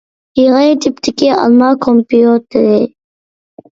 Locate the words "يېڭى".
0.39-0.69